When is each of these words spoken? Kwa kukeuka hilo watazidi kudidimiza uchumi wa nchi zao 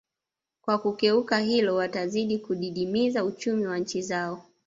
Kwa 0.61 0.77
kukeuka 0.77 1.39
hilo 1.39 1.75
watazidi 1.75 2.39
kudidimiza 2.39 3.23
uchumi 3.23 3.65
wa 3.65 3.77
nchi 3.79 4.01
zao 4.01 4.43